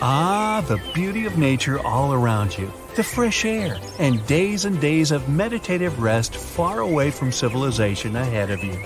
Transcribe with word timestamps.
Ah, 0.00 0.64
the 0.68 0.80
beauty 0.94 1.26
of 1.26 1.38
nature 1.38 1.84
all 1.84 2.12
around 2.12 2.56
you, 2.56 2.70
the 2.94 3.02
fresh 3.02 3.44
air, 3.44 3.80
and 3.98 4.24
days 4.28 4.64
and 4.64 4.80
days 4.80 5.10
of 5.10 5.28
meditative 5.28 6.00
rest 6.00 6.36
far 6.36 6.78
away 6.78 7.10
from 7.10 7.32
civilization 7.32 8.14
ahead 8.14 8.48
of 8.48 8.62
you. 8.62 8.78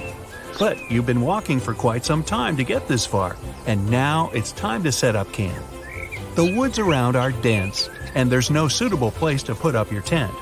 But 0.58 0.90
you've 0.90 1.04
been 1.04 1.20
walking 1.20 1.60
for 1.60 1.74
quite 1.74 2.06
some 2.06 2.24
time 2.24 2.56
to 2.56 2.64
get 2.64 2.88
this 2.88 3.04
far, 3.04 3.36
and 3.66 3.90
now 3.90 4.30
it's 4.32 4.52
time 4.52 4.82
to 4.84 4.92
set 4.92 5.14
up 5.14 5.30
camp. 5.34 5.62
The 6.34 6.54
woods 6.56 6.78
around 6.78 7.14
are 7.14 7.30
dense, 7.30 7.90
and 8.14 8.32
there's 8.32 8.50
no 8.50 8.66
suitable 8.66 9.10
place 9.10 9.42
to 9.42 9.54
put 9.54 9.74
up 9.74 9.92
your 9.92 10.00
tent. 10.00 10.32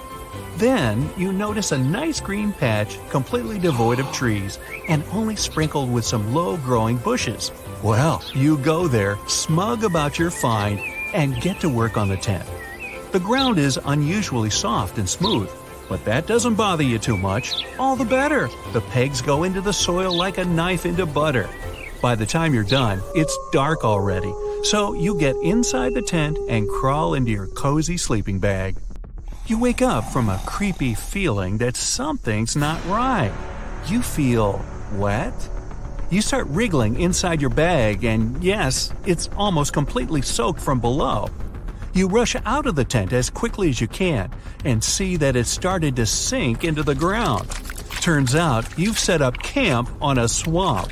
Then 0.57 1.11
you 1.17 1.33
notice 1.33 1.73
a 1.73 1.79
nice 1.79 2.21
green 2.21 2.53
patch 2.53 2.97
completely 3.11 3.59
devoid 3.59 3.99
of 3.99 4.13
trees 4.13 4.61
and 4.87 5.03
only 5.11 5.35
sprinkled 5.35 5.93
with 5.93 6.05
some 6.05 6.33
low 6.33 6.59
growing 6.59 6.99
bushes. 6.99 7.51
Well, 7.83 8.23
you 8.35 8.59
go 8.59 8.89
there, 8.89 9.19
smug 9.27 9.85
about 9.85 10.19
your 10.19 10.31
find, 10.31 10.79
and 11.15 11.41
get 11.41 11.61
to 11.61 11.69
work 11.71 11.97
on 11.97 12.11
the 12.11 12.17
tent. 12.17 12.47
The 13.13 13.21
ground 13.21 13.59
is 13.59 13.79
unusually 13.87 14.51
soft 14.51 14.99
and 14.99 15.09
smooth, 15.09 15.51
but 15.89 16.05
that 16.05 16.27
doesn't 16.27 16.57
bother 16.57 16.83
you 16.83 16.99
too 16.99 17.17
much. 17.17 17.65
All 17.79 17.97
the 17.97 18.05
better. 18.05 18.51
The 18.75 18.83
pegs 18.83 19.23
go 19.23 19.45
into 19.45 19.63
the 19.63 19.73
soil 19.73 20.15
like 20.15 20.37
a 20.37 20.45
knife 20.45 20.85
into 20.85 21.07
butter. 21.07 21.49
By 22.03 22.17
the 22.17 22.27
time 22.27 22.53
you're 22.53 22.65
done, 22.65 23.01
it's 23.15 23.37
dark 23.51 23.83
already, 23.83 24.35
so 24.63 24.93
you 24.93 25.19
get 25.19 25.37
inside 25.37 25.95
the 25.95 26.03
tent 26.03 26.39
and 26.51 26.69
crawl 26.69 27.15
into 27.15 27.31
your 27.31 27.47
cozy 27.47 27.97
sleeping 27.97 28.41
bag. 28.41 28.77
You 29.47 29.59
wake 29.59 29.81
up 29.81 30.05
from 30.13 30.29
a 30.29 30.41
creepy 30.45 30.93
feeling 30.93 31.57
that 31.59 31.77
something's 31.77 32.57
not 32.57 32.85
right. 32.85 33.33
You 33.87 34.03
feel 34.03 34.63
wet? 34.93 35.33
You 36.11 36.23
start 36.23 36.49
wriggling 36.49 37.01
inside 37.01 37.41
your 37.41 37.51
bag, 37.51 38.03
and 38.03 38.43
yes, 38.43 38.93
it's 39.07 39.31
almost 39.37 39.73
completely 39.73 40.23
soaked 40.23 40.61
from 40.61 40.81
below. 40.81 41.29
You 41.93 42.09
rush 42.09 42.35
out 42.45 42.67
of 42.67 42.75
the 42.75 42.85
tent 42.85 43.13
as 43.13 43.31
quickly 43.31 43.69
as 43.69 43.81
you 43.81 43.87
can 43.87 44.33
and 44.65 44.83
see 44.83 45.17
that 45.19 45.37
it's 45.37 45.49
started 45.49 45.95
to 45.97 46.07
sink 46.07 46.65
into 46.65 46.83
the 46.83 46.97
ground. 46.97 47.49
Turns 48.01 48.35
out 48.35 48.67
you've 48.77 48.99
set 48.99 49.23
up 49.23 49.41
camp 49.41 49.89
on 50.01 50.19
a 50.19 50.27
swamp. 50.27 50.91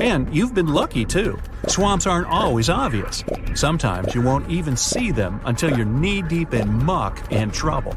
And 0.00 0.34
you've 0.34 0.52
been 0.52 0.74
lucky 0.74 1.04
too. 1.04 1.38
Swamps 1.68 2.08
aren't 2.08 2.28
always 2.28 2.68
obvious. 2.68 3.22
Sometimes 3.54 4.16
you 4.16 4.20
won't 4.20 4.50
even 4.50 4.76
see 4.76 5.12
them 5.12 5.40
until 5.44 5.76
you're 5.76 5.86
knee 5.86 6.22
deep 6.22 6.54
in 6.54 6.84
muck 6.84 7.24
and 7.30 7.54
trouble. 7.54 7.94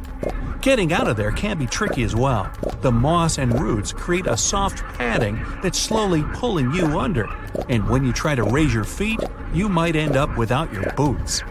Getting 0.61 0.91
out 0.91 1.07
of 1.07 1.15
there 1.15 1.31
can 1.31 1.57
be 1.57 1.67
tricky 1.67 2.03
as 2.03 2.17
well. 2.17 2.51
The 2.81 2.91
moss 2.91 3.37
and 3.37 3.57
roots 3.61 3.93
create 3.93 4.27
a 4.27 4.35
soft 4.35 4.83
padding 4.97 5.41
that's 5.63 5.79
slowly 5.79 6.21
pulling 6.33 6.73
you 6.73 6.99
under, 6.99 7.29
and 7.69 7.87
when 7.89 8.03
you 8.03 8.11
try 8.11 8.35
to 8.35 8.43
raise 8.43 8.73
your 8.73 8.83
feet, 8.83 9.21
you 9.53 9.69
might 9.69 9.95
end 9.95 10.17
up 10.17 10.37
without 10.37 10.71
your 10.73 10.91
boots. 10.97 11.43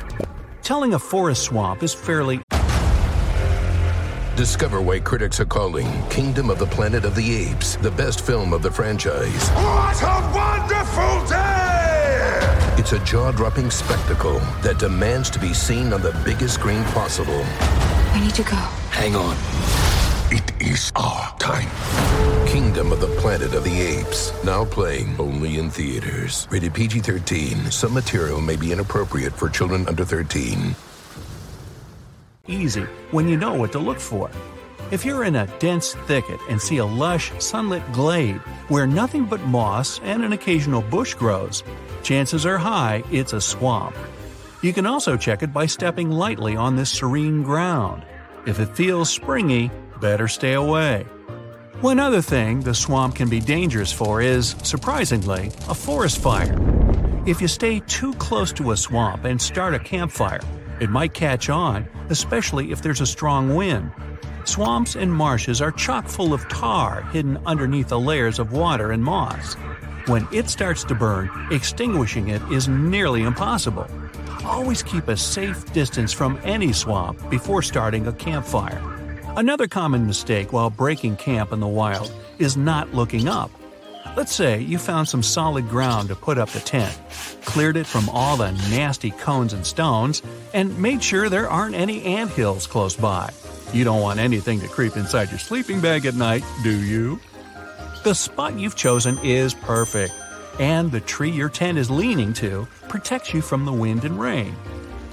Telling 0.63 0.93
a 0.93 0.99
forest 0.99 1.45
swamp 1.45 1.83
is 1.83 1.95
fairly 1.95 2.43
Discover 4.37 4.83
why 4.83 5.01
critics 5.01 5.41
are 5.41 5.47
calling 5.47 5.87
Kingdom 6.11 6.51
of 6.51 6.59
the 6.59 6.67
Planet 6.67 7.07
of 7.07 7.15
the 7.15 7.35
Apes 7.35 7.77
the 7.77 7.91
best 7.91 8.27
film 8.27 8.53
of 8.53 8.63
the 8.63 8.71
franchise. 8.71 9.49
What 9.51 10.03
a 10.03 10.33
wonderful 10.35 11.27
day! 11.27 12.75
It's 12.79 12.93
a 12.93 13.03
jaw 13.07 13.33
dropping 13.33 13.71
spectacle 13.71 14.39
that 14.63 14.79
demands 14.79 15.31
to 15.31 15.39
be 15.39 15.55
seen 15.55 15.95
on 15.95 16.03
the 16.03 16.13
biggest 16.27 16.55
screen 16.55 16.85
possible. 16.85 17.43
I 18.13 18.21
need 18.21 18.35
to 18.35 18.43
go. 18.43 18.78
Hang 18.99 19.15
on. 19.15 19.37
It 20.33 20.61
is 20.61 20.91
our 20.97 21.33
time. 21.39 21.71
Kingdom 22.49 22.91
of 22.91 23.01
the 23.01 23.07
Planet 23.21 23.55
of 23.55 23.63
the 23.63 23.81
Apes. 23.81 24.33
Now 24.43 24.65
playing 24.65 25.15
only 25.21 25.59
in 25.59 25.71
theaters. 25.71 26.49
Rated 26.51 26.75
PG 26.75 26.99
13. 26.99 27.71
Some 27.71 27.95
material 27.95 28.41
may 28.41 28.57
be 28.57 28.73
inappropriate 28.73 29.33
for 29.33 29.49
children 29.49 29.87
under 29.87 30.05
13. 30.05 30.75
easy 32.49 32.83
when 33.13 33.29
you 33.29 33.37
know 33.37 33.55
what 33.55 33.71
to 33.71 33.79
look 33.79 34.01
for. 34.01 34.33
If 34.91 35.05
you're 35.05 35.23
in 35.23 35.37
a 35.37 35.47
dense 35.61 35.95
thicket 36.09 36.41
and 36.51 36.61
see 36.61 36.79
a 36.79 36.85
lush, 36.85 37.31
sunlit 37.39 37.93
glade 37.93 38.39
where 38.67 38.89
nothing 38.89 39.27
but 39.27 39.41
moss 39.43 40.01
and 40.03 40.25
an 40.25 40.33
occasional 40.33 40.83
bush 40.83 41.15
grows, 41.15 41.63
chances 42.03 42.45
are 42.45 42.59
high 42.59 43.05
it's 43.13 43.33
a 43.33 43.41
swamp. 43.41 43.95
You 44.61 44.73
can 44.73 44.87
also 44.87 45.17
check 45.17 45.45
it 45.45 45.53
by 45.53 45.67
stepping 45.67 46.11
lightly 46.11 46.57
on 46.57 46.75
this 46.75 46.91
serene 46.91 47.45
ground. 47.45 48.03
If 48.47 48.61
it 48.61 48.77
feels 48.77 49.11
springy, 49.11 49.71
better 50.01 50.29
stay 50.29 50.55
away. 50.55 51.05
One 51.81 51.99
other 51.99 52.23
thing 52.23 52.61
the 52.61 52.75
swamp 52.75 53.17
can 53.17 53.29
be 53.29 53.41
dangerous 53.41 53.93
for 53.93 54.21
is, 54.21 54.57
surprisingly, 54.63 55.53
a 55.69 55.75
forest 55.75 56.19
fire. 56.19 56.57
If 57.27 57.41
you 57.41 57.49
stay 57.49 57.81
too 57.81 58.15
close 58.15 58.53
to 58.55 58.73
a 58.73 58.77
swamp 58.77 59.25
and 59.25 59.41
start 59.41 59.75
a 59.75 59.79
campfire, 59.79 60.41
it 60.81 60.91
might 60.91 61.15
catch 61.15 61.51
on, 61.51 61.89
especially 62.09 62.73
if 62.73 62.81
there's 62.83 63.01
a 63.01 63.07
strong 63.07 63.55
wind. 63.55 63.93
Swamps 64.45 64.97
and 64.97 65.13
marshes 65.13 65.61
are 65.61 65.71
chock 65.71 66.09
full 66.09 66.33
of 66.33 66.49
tar 66.49 67.03
hidden 67.13 67.39
underneath 67.45 67.89
the 67.89 68.01
layers 68.01 68.39
of 68.39 68.53
water 68.53 68.93
and 68.93 69.05
moss. 69.05 69.55
When 70.07 70.27
it 70.33 70.49
starts 70.49 70.85
to 70.85 70.95
burn, 70.95 71.31
extinguishing 71.51 72.29
it 72.29 72.43
is 72.51 72.67
nearly 72.67 73.23
impossible. 73.23 73.87
Always 74.49 74.83
keep 74.83 75.09
a 75.09 75.17
safe 75.17 75.73
distance 75.75 76.11
from 76.13 76.41
any 76.43 76.73
swamp 76.73 77.29
before 77.29 77.61
starting 77.61 78.07
a 78.07 78.13
campfire. 78.15 78.83
Another 79.37 79.69
common 79.69 80.07
mistake 80.07 80.55
while 80.55 80.71
breaking 80.71 81.17
camp 81.17 81.53
in 81.53 81.61
the 81.61 81.69
wild 81.69 82.11
is 82.39 82.57
not 82.57 82.95
looking 82.95 83.29
up. 83.29 83.51
Let's 84.17 84.35
say 84.35 84.61
you 84.61 84.79
found 84.79 85.07
some 85.07 85.23
solid 85.23 85.69
ground 85.69 86.09
to 86.09 86.17
put 86.17 86.39
up 86.39 86.49
the 86.49 86.61
tent, 86.61 86.99
cleared 87.45 87.77
it 87.77 87.87
from 87.87 88.09
all 88.09 88.39
the 88.39 88.53
nasty 88.71 89.11
cones 89.11 89.53
and 89.53 89.67
stones, 89.67 90.23
and 90.55 90.79
made 90.79 91.05
sure 91.05 91.29
there 91.29 91.49
aren't 91.49 91.75
any 91.75 92.03
ant 92.03 92.31
hills 92.31 92.67
close 92.67 92.97
by. 92.97 93.31
You 93.75 93.85
don't 93.85 94.01
want 94.01 94.19
anything 94.19 94.61
to 94.61 94.69
creep 94.69 94.97
inside 94.97 95.29
your 95.29 95.39
sleeping 95.39 95.83
bag 95.83 96.07
at 96.07 96.15
night, 96.15 96.43
do 96.63 96.75
you? 96.75 97.21
The 98.03 98.15
spot 98.15 98.59
you've 98.59 98.77
chosen 98.77 99.19
is 99.19 99.53
perfect, 99.53 100.15
and 100.59 100.91
the 100.91 101.01
tree 101.01 101.31
your 101.31 101.49
tent 101.49 101.79
is 101.79 101.91
leaning 101.91 102.33
to 102.35 102.67
protects 102.89 103.33
you 103.33 103.41
from 103.41 103.65
the 103.65 103.73
wind 103.73 104.05
and 104.05 104.19
rain. 104.19 104.55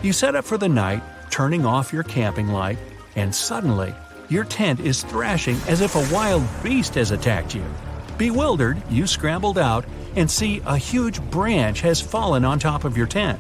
You 0.02 0.14
set 0.14 0.36
up 0.36 0.46
for 0.46 0.58
the 0.58 0.70
night, 0.70 1.04
turning 1.30 1.66
off 1.66 1.94
your 1.94 2.04
camping 2.04 2.50
light, 2.50 2.78
and 3.16 3.34
suddenly, 3.34 3.94
your 4.30 4.44
tent 4.44 4.80
is 4.80 5.04
thrashing 5.04 5.58
as 5.68 5.82
if 5.82 5.96
a 5.96 6.14
wild 6.14 6.44
beast 6.64 6.96
has 6.96 7.12
attacked 7.12 7.54
you. 7.54 7.64
Bewildered, 8.18 8.82
you 8.90 9.08
scrambled 9.08 9.58
out 9.58 9.86
and 10.16 10.30
see 10.30 10.62
a 10.66 10.78
huge 10.78 11.22
branch 11.30 11.82
has 11.82 12.00
fallen 12.00 12.46
on 12.46 12.60
top 12.60 12.84
of 12.84 12.98
your 12.98 13.08
tent. 13.08 13.40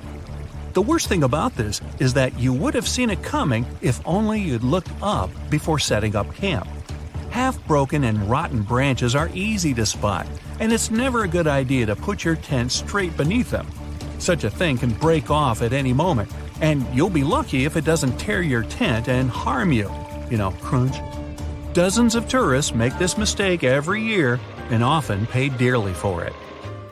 The 0.73 0.81
worst 0.81 1.07
thing 1.07 1.23
about 1.23 1.55
this 1.55 1.81
is 1.99 2.13
that 2.15 2.37
you 2.37 2.51
would 2.51 2.73
have 2.73 2.87
seen 2.87 3.09
it 3.09 3.23
coming 3.23 3.65
if 3.81 4.05
only 4.05 4.41
you'd 4.41 4.63
looked 4.63 4.91
up 5.01 5.29
before 5.49 5.79
setting 5.79 6.15
up 6.15 6.33
camp. 6.35 6.67
Half 7.35 7.67
broken 7.67 8.05
and 8.05 8.29
rotten 8.29 8.61
branches 8.61 9.13
are 9.13 9.29
easy 9.33 9.73
to 9.73 9.85
spot, 9.85 10.25
and 10.61 10.71
it's 10.71 10.89
never 10.89 11.25
a 11.25 11.27
good 11.27 11.47
idea 11.47 11.85
to 11.85 11.93
put 11.93 12.23
your 12.23 12.37
tent 12.37 12.71
straight 12.71 13.17
beneath 13.17 13.51
them. 13.51 13.67
Such 14.19 14.45
a 14.45 14.49
thing 14.49 14.77
can 14.77 14.91
break 14.91 15.29
off 15.29 15.61
at 15.61 15.73
any 15.73 15.91
moment, 15.91 16.31
and 16.61 16.87
you'll 16.95 17.09
be 17.09 17.25
lucky 17.25 17.65
if 17.65 17.75
it 17.75 17.83
doesn't 17.83 18.17
tear 18.17 18.41
your 18.41 18.63
tent 18.63 19.09
and 19.09 19.29
harm 19.29 19.73
you. 19.73 19.91
You 20.29 20.37
know, 20.37 20.51
crunch. 20.61 20.95
Dozens 21.73 22.15
of 22.15 22.29
tourists 22.29 22.73
make 22.73 22.97
this 22.97 23.17
mistake 23.17 23.65
every 23.65 24.01
year 24.01 24.39
and 24.69 24.81
often 24.81 25.27
pay 25.27 25.49
dearly 25.49 25.93
for 25.93 26.23
it. 26.23 26.31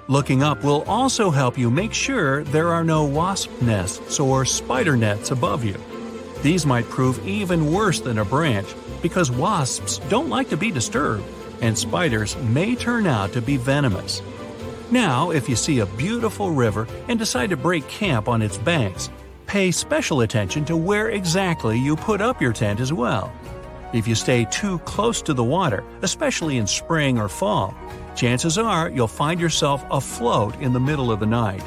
Looking 0.10 0.44
up 0.44 0.62
will 0.62 0.84
also 0.88 1.32
help 1.32 1.58
you 1.58 1.72
make 1.72 1.94
sure 1.94 2.44
there 2.44 2.68
are 2.68 2.84
no 2.84 3.06
wasp 3.06 3.50
nests 3.62 4.20
or 4.20 4.44
spider 4.44 4.98
nets 4.98 5.32
above 5.32 5.64
you. 5.64 5.78
These 6.42 6.66
might 6.66 6.90
prove 6.90 7.26
even 7.26 7.72
worse 7.72 8.02
than 8.02 8.18
a 8.18 8.26
branch 8.26 8.68
because 9.04 9.30
wasps 9.30 10.00
don't 10.10 10.30
like 10.30 10.50
to 10.50 10.58
be 10.58 10.72
disturbed, 10.72 11.24
and 11.62 11.78
spiders 11.78 12.36
may 12.38 12.76
turn 12.76 13.06
out 13.06 13.34
to 13.34 13.42
be 13.42 13.58
venomous. 13.58 14.24
Now, 14.90 15.30
if 15.30 15.48
you 15.48 15.56
see 15.56 15.80
a 15.80 15.86
beautiful 15.86 16.52
river 16.52 16.88
and 17.08 17.20
decide 17.20 17.52
to 17.52 17.58
break 17.58 17.88
camp 17.88 18.28
on 18.28 18.42
its 18.42 18.58
banks, 18.58 19.12
pay 19.46 19.72
special 19.72 20.22
attention 20.22 20.66
to 20.66 20.78
where 20.78 21.10
exactly 21.10 21.78
you 21.78 21.96
put 21.96 22.22
up 22.22 22.42
your 22.42 22.54
tent 22.54 22.80
as 22.80 22.94
well. 22.94 23.32
If 23.94 24.08
you 24.08 24.16
stay 24.16 24.46
too 24.46 24.80
close 24.80 25.22
to 25.24 25.34
the 25.34 25.44
water, 25.44 25.84
especially 26.02 26.58
in 26.58 26.66
spring 26.66 27.20
or 27.20 27.28
fall, 27.28 27.76
chances 28.16 28.58
are 28.58 28.90
you'll 28.90 29.08
find 29.08 29.40
yourself 29.40 29.84
afloat 29.92 30.60
in 30.62 30.74
the 30.74 30.80
middle 30.80 31.12
of 31.12 31.20
the 31.20 31.26
night. 31.26 31.64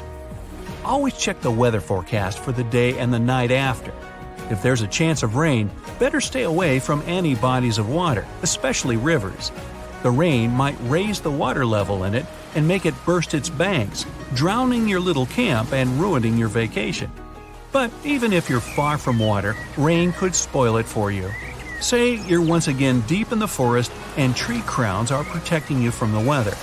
Always 0.83 1.17
check 1.17 1.41
the 1.41 1.51
weather 1.51 1.81
forecast 1.81 2.39
for 2.39 2.51
the 2.51 2.63
day 2.63 2.97
and 2.97 3.13
the 3.13 3.19
night 3.19 3.51
after. 3.51 3.93
If 4.49 4.61
there's 4.61 4.81
a 4.81 4.87
chance 4.87 5.23
of 5.23 5.35
rain, 5.35 5.69
better 5.99 6.21
stay 6.21 6.43
away 6.43 6.79
from 6.79 7.03
any 7.05 7.35
bodies 7.35 7.77
of 7.77 7.89
water, 7.89 8.25
especially 8.41 8.95
rivers. 8.95 9.51
The 10.03 10.11
rain 10.11 10.51
might 10.51 10.77
raise 10.83 11.19
the 11.19 11.31
water 11.31 11.65
level 11.65 12.05
in 12.05 12.15
it 12.15 12.25
and 12.55 12.67
make 12.67 12.85
it 12.85 12.93
burst 13.05 13.33
its 13.33 13.49
banks, 13.49 14.05
drowning 14.33 14.87
your 14.87 14.99
little 14.99 15.25
camp 15.25 15.73
and 15.73 15.99
ruining 15.99 16.37
your 16.37 16.47
vacation. 16.47 17.11
But 17.73 17.91
even 18.05 18.31
if 18.31 18.49
you're 18.49 18.61
far 18.61 18.97
from 18.97 19.19
water, 19.19 19.55
rain 19.77 20.13
could 20.13 20.33
spoil 20.33 20.77
it 20.77 20.85
for 20.85 21.11
you. 21.11 21.29
Say 21.81 22.15
you're 22.25 22.41
once 22.41 22.67
again 22.67 23.01
deep 23.01 23.31
in 23.31 23.39
the 23.39 23.47
forest 23.47 23.91
and 24.15 24.35
tree 24.35 24.61
crowns 24.65 25.11
are 25.11 25.23
protecting 25.25 25.81
you 25.81 25.91
from 25.91 26.13
the 26.13 26.19
weather. 26.19 26.55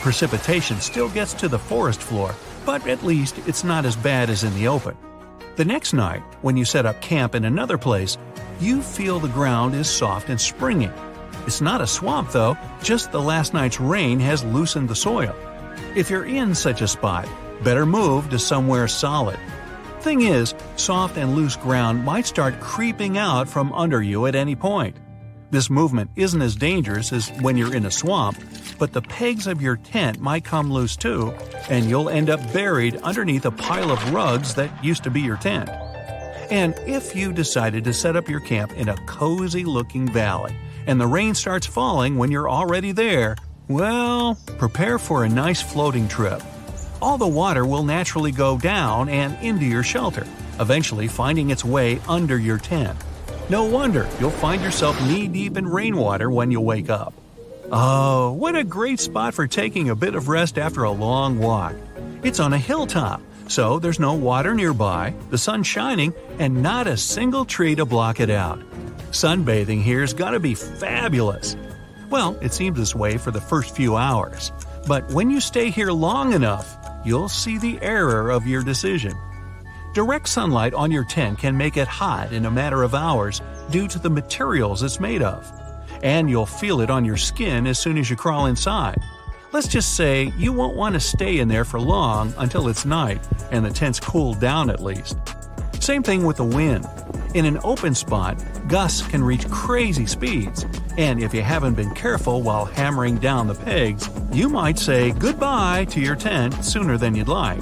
Precipitation 0.00 0.80
still 0.80 1.08
gets 1.08 1.34
to 1.34 1.48
the 1.48 1.58
forest 1.58 2.00
floor, 2.00 2.34
but 2.64 2.86
at 2.86 3.02
least 3.02 3.38
it's 3.46 3.64
not 3.64 3.84
as 3.84 3.96
bad 3.96 4.30
as 4.30 4.44
in 4.44 4.54
the 4.54 4.68
open. 4.68 4.96
The 5.56 5.64
next 5.64 5.92
night, 5.92 6.22
when 6.42 6.56
you 6.56 6.64
set 6.64 6.84
up 6.84 7.00
camp 7.00 7.36
in 7.36 7.44
another 7.44 7.78
place, 7.78 8.18
you 8.58 8.82
feel 8.82 9.20
the 9.20 9.28
ground 9.28 9.76
is 9.76 9.88
soft 9.88 10.28
and 10.28 10.40
springy. 10.40 10.90
It's 11.46 11.60
not 11.60 11.80
a 11.80 11.86
swamp 11.86 12.32
though, 12.32 12.56
just 12.82 13.12
the 13.12 13.22
last 13.22 13.54
night's 13.54 13.78
rain 13.78 14.18
has 14.18 14.42
loosened 14.42 14.88
the 14.88 14.96
soil. 14.96 15.32
If 15.94 16.10
you're 16.10 16.24
in 16.24 16.56
such 16.56 16.82
a 16.82 16.88
spot, 16.88 17.28
better 17.62 17.86
move 17.86 18.30
to 18.30 18.38
somewhere 18.38 18.88
solid. 18.88 19.38
Thing 20.00 20.22
is, 20.22 20.56
soft 20.74 21.16
and 21.16 21.36
loose 21.36 21.54
ground 21.54 22.04
might 22.04 22.26
start 22.26 22.58
creeping 22.58 23.16
out 23.16 23.48
from 23.48 23.72
under 23.74 24.02
you 24.02 24.26
at 24.26 24.34
any 24.34 24.56
point. 24.56 24.96
This 25.54 25.70
movement 25.70 26.10
isn't 26.16 26.42
as 26.42 26.56
dangerous 26.56 27.12
as 27.12 27.28
when 27.40 27.56
you're 27.56 27.76
in 27.76 27.86
a 27.86 27.90
swamp, 27.92 28.36
but 28.76 28.92
the 28.92 29.00
pegs 29.00 29.46
of 29.46 29.62
your 29.62 29.76
tent 29.76 30.18
might 30.18 30.42
come 30.42 30.72
loose 30.72 30.96
too, 30.96 31.32
and 31.70 31.88
you'll 31.88 32.08
end 32.08 32.28
up 32.28 32.40
buried 32.52 32.96
underneath 32.96 33.46
a 33.46 33.52
pile 33.52 33.92
of 33.92 34.12
rugs 34.12 34.56
that 34.56 34.84
used 34.84 35.04
to 35.04 35.10
be 35.10 35.20
your 35.20 35.36
tent. 35.36 35.68
And 36.50 36.74
if 36.88 37.14
you 37.14 37.32
decided 37.32 37.84
to 37.84 37.92
set 37.92 38.16
up 38.16 38.28
your 38.28 38.40
camp 38.40 38.72
in 38.72 38.88
a 38.88 38.96
cozy 39.06 39.64
looking 39.64 40.08
valley, 40.08 40.56
and 40.88 41.00
the 41.00 41.06
rain 41.06 41.36
starts 41.36 41.68
falling 41.68 42.18
when 42.18 42.32
you're 42.32 42.50
already 42.50 42.90
there, 42.90 43.36
well, 43.68 44.36
prepare 44.58 44.98
for 44.98 45.22
a 45.22 45.28
nice 45.28 45.62
floating 45.62 46.08
trip. 46.08 46.42
All 47.00 47.16
the 47.16 47.28
water 47.28 47.64
will 47.64 47.84
naturally 47.84 48.32
go 48.32 48.58
down 48.58 49.08
and 49.08 49.40
into 49.40 49.66
your 49.66 49.84
shelter, 49.84 50.26
eventually 50.58 51.06
finding 51.06 51.50
its 51.50 51.64
way 51.64 52.00
under 52.08 52.38
your 52.38 52.58
tent. 52.58 52.98
No 53.50 53.64
wonder 53.64 54.08
you'll 54.18 54.30
find 54.30 54.62
yourself 54.62 55.00
knee 55.06 55.28
deep 55.28 55.58
in 55.58 55.68
rainwater 55.68 56.30
when 56.30 56.50
you 56.50 56.60
wake 56.60 56.88
up. 56.88 57.12
Oh, 57.70 58.32
what 58.32 58.56
a 58.56 58.64
great 58.64 59.00
spot 59.00 59.34
for 59.34 59.46
taking 59.46 59.90
a 59.90 59.96
bit 59.96 60.14
of 60.14 60.28
rest 60.28 60.58
after 60.58 60.84
a 60.84 60.90
long 60.90 61.38
walk. 61.38 61.74
It's 62.22 62.40
on 62.40 62.54
a 62.54 62.58
hilltop, 62.58 63.20
so 63.48 63.78
there's 63.78 64.00
no 64.00 64.14
water 64.14 64.54
nearby, 64.54 65.12
the 65.28 65.36
sun 65.36 65.62
shining, 65.62 66.14
and 66.38 66.62
not 66.62 66.86
a 66.86 66.96
single 66.96 67.44
tree 67.44 67.74
to 67.74 67.84
block 67.84 68.18
it 68.18 68.30
out. 68.30 68.60
Sunbathing 69.10 69.82
here's 69.82 70.14
gotta 70.14 70.40
be 70.40 70.54
fabulous. 70.54 71.56
Well, 72.08 72.38
it 72.40 72.52
seems 72.52 72.78
this 72.78 72.94
way 72.94 73.18
for 73.18 73.30
the 73.30 73.40
first 73.40 73.76
few 73.76 73.96
hours. 73.96 74.52
But 74.86 75.10
when 75.12 75.30
you 75.30 75.40
stay 75.40 75.70
here 75.70 75.90
long 75.90 76.32
enough, 76.32 76.78
you'll 77.04 77.28
see 77.28 77.58
the 77.58 77.78
error 77.82 78.30
of 78.30 78.46
your 78.46 78.62
decision. 78.62 79.14
Direct 79.94 80.28
sunlight 80.28 80.74
on 80.74 80.90
your 80.90 81.04
tent 81.04 81.38
can 81.38 81.56
make 81.56 81.76
it 81.76 81.86
hot 81.86 82.32
in 82.32 82.46
a 82.46 82.50
matter 82.50 82.82
of 82.82 82.96
hours 82.96 83.40
due 83.70 83.86
to 83.86 84.00
the 84.00 84.10
materials 84.10 84.82
it's 84.82 84.98
made 84.98 85.22
of. 85.22 85.48
And 86.02 86.28
you'll 86.28 86.46
feel 86.46 86.80
it 86.80 86.90
on 86.90 87.04
your 87.04 87.16
skin 87.16 87.68
as 87.68 87.78
soon 87.78 87.96
as 87.96 88.10
you 88.10 88.16
crawl 88.16 88.46
inside. 88.46 89.00
Let's 89.52 89.68
just 89.68 89.94
say 89.94 90.32
you 90.36 90.52
won't 90.52 90.76
want 90.76 90.94
to 90.94 91.00
stay 91.00 91.38
in 91.38 91.46
there 91.46 91.64
for 91.64 91.78
long 91.78 92.34
until 92.38 92.66
it's 92.66 92.84
night 92.84 93.24
and 93.52 93.64
the 93.64 93.70
tent's 93.70 94.00
cooled 94.00 94.40
down 94.40 94.68
at 94.68 94.82
least. 94.82 95.16
Same 95.78 96.02
thing 96.02 96.24
with 96.24 96.38
the 96.38 96.44
wind. 96.44 96.88
In 97.34 97.44
an 97.44 97.60
open 97.62 97.94
spot, 97.94 98.42
gusts 98.66 99.06
can 99.06 99.22
reach 99.22 99.48
crazy 99.48 100.06
speeds, 100.06 100.66
and 100.98 101.22
if 101.22 101.32
you 101.32 101.42
haven't 101.42 101.74
been 101.74 101.94
careful 101.94 102.42
while 102.42 102.64
hammering 102.64 103.18
down 103.18 103.46
the 103.46 103.54
pegs, 103.54 104.10
you 104.32 104.48
might 104.48 104.78
say 104.78 105.12
goodbye 105.12 105.84
to 105.90 106.00
your 106.00 106.16
tent 106.16 106.64
sooner 106.64 106.98
than 106.98 107.14
you'd 107.14 107.28
like. 107.28 107.60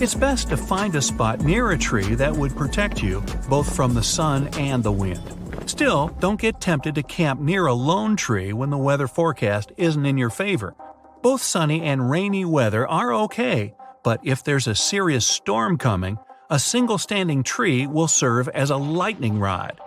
It's 0.00 0.14
best 0.14 0.48
to 0.48 0.56
find 0.56 0.94
a 0.94 1.02
spot 1.02 1.42
near 1.42 1.72
a 1.72 1.78
tree 1.78 2.14
that 2.14 2.34
would 2.34 2.56
protect 2.56 3.02
you 3.02 3.22
both 3.50 3.76
from 3.76 3.92
the 3.92 4.02
sun 4.02 4.48
and 4.58 4.82
the 4.82 4.90
wind. 4.90 5.20
Still, 5.66 6.08
don't 6.20 6.40
get 6.40 6.58
tempted 6.58 6.94
to 6.94 7.02
camp 7.02 7.38
near 7.38 7.66
a 7.66 7.74
lone 7.74 8.16
tree 8.16 8.54
when 8.54 8.70
the 8.70 8.78
weather 8.78 9.06
forecast 9.06 9.72
isn't 9.76 10.06
in 10.06 10.16
your 10.16 10.30
favor. 10.30 10.74
Both 11.20 11.42
sunny 11.42 11.82
and 11.82 12.10
rainy 12.10 12.46
weather 12.46 12.88
are 12.88 13.12
okay, 13.24 13.74
but 14.02 14.20
if 14.24 14.42
there's 14.42 14.66
a 14.66 14.74
serious 14.74 15.26
storm 15.26 15.76
coming, 15.76 16.16
a 16.48 16.58
single 16.58 16.96
standing 16.96 17.42
tree 17.42 17.86
will 17.86 18.08
serve 18.08 18.48
as 18.48 18.70
a 18.70 18.78
lightning 18.78 19.38
rod. 19.38 19.78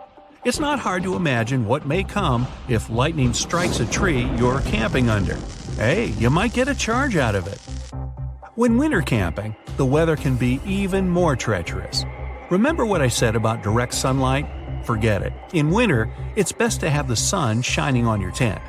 It's 0.45 0.59
not 0.59 0.77
hard 0.77 1.01
to 1.03 1.15
imagine 1.15 1.65
what 1.65 1.87
may 1.87 2.03
come 2.03 2.45
if 2.69 2.87
lightning 2.87 3.33
strikes 3.33 3.79
a 3.79 3.85
tree 3.87 4.29
you're 4.37 4.61
camping 4.61 5.09
under. 5.09 5.39
Hey, 5.75 6.09
you 6.19 6.29
might 6.29 6.53
get 6.53 6.67
a 6.67 6.75
charge 6.75 7.15
out 7.15 7.33
of 7.33 7.47
it. 7.47 7.59
When 8.55 8.77
winter 8.77 9.01
camping, 9.01 9.55
the 9.77 9.85
weather 9.85 10.15
can 10.15 10.35
be 10.35 10.61
even 10.63 11.09
more 11.09 11.35
treacherous. 11.35 12.05
Remember 12.51 12.85
what 12.85 13.01
I 13.01 13.07
said 13.07 13.35
about 13.35 13.63
direct 13.63 13.95
sunlight? 13.95 14.45
Forget 14.85 15.23
it. 15.23 15.33
In 15.53 15.71
winter, 15.71 16.07
it's 16.35 16.51
best 16.51 16.79
to 16.81 16.89
have 16.91 17.07
the 17.07 17.15
sun 17.15 17.63
shining 17.63 18.05
on 18.05 18.21
your 18.21 18.29
tent. 18.29 18.61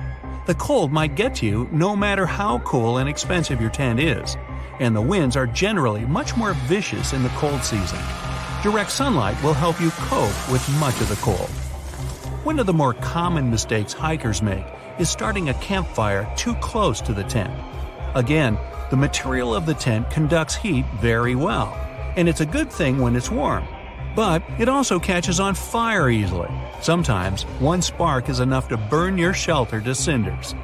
The 0.47 0.55
cold 0.55 0.91
might 0.91 1.17
get 1.17 1.35
to 1.37 1.47
you 1.47 1.69
no 1.71 1.95
matter 1.95 2.25
how 2.25 2.61
cool 2.61 2.97
and 2.97 3.11
expensive 3.11 3.61
your 3.61 3.69
tent 3.69 4.01
is, 4.01 4.39
and 4.81 4.97
the 4.97 5.03
winds 5.03 5.37
are 5.37 5.47
generally 5.47 6.07
much 6.07 6.35
more 6.35 6.55
vicious 6.65 7.13
in 7.13 7.23
the 7.23 7.29
cold 7.37 7.63
season. 7.63 8.01
Direct 8.63 8.91
sunlight 8.91 9.37
will 9.43 9.53
help 9.53 9.79
you 9.83 9.91
cope 9.91 10.51
with 10.51 10.67
much 10.81 10.99
of 11.03 11.11
the 11.11 11.17
cold. 11.17 11.51
One 12.43 12.59
of 12.59 12.65
the 12.65 12.73
more 12.73 12.95
common 12.95 13.51
mistakes 13.51 13.93
hikers 13.93 14.41
make 14.41 14.65
is 14.99 15.11
starting 15.11 15.51
a 15.51 15.55
campfire 15.55 16.27
too 16.39 16.55
close 16.55 17.03
to 17.03 17.13
the 17.13 17.25
tent. 17.25 17.53
Again, 18.15 18.57
the 18.91 18.97
material 18.97 19.55
of 19.55 19.67
the 19.67 19.75
tent 19.75 20.11
conducts 20.11 20.55
heat 20.55 20.85
very 21.01 21.35
well, 21.35 21.75
and 22.17 22.29
it's 22.29 22.41
a 22.41 22.47
good 22.47 22.71
thing 22.71 22.99
when 22.99 23.17
it's 23.17 23.31
warm. 23.31 23.67
But 24.15 24.43
it 24.59 24.69
also 24.69 25.01
catches 25.01 25.41
on 25.41 25.55
fire 25.55 26.09
easily. 26.11 26.51
Sometimes, 26.81 27.43
one 27.61 27.83
spark 27.83 28.29
is 28.29 28.41
enough 28.41 28.69
to 28.69 28.77
burn 28.77 29.19
your 29.19 29.35
shelter 29.35 29.81
to 29.81 29.95
cinders. 29.95 30.55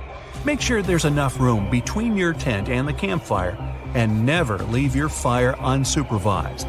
Make 0.44 0.60
sure 0.60 0.82
there's 0.82 1.04
enough 1.04 1.40
room 1.40 1.68
between 1.70 2.16
your 2.16 2.32
tent 2.32 2.68
and 2.68 2.86
the 2.86 2.92
campfire, 2.92 3.58
and 3.94 4.24
never 4.24 4.58
leave 4.58 4.94
your 4.94 5.08
fire 5.08 5.54
unsupervised. 5.54 6.66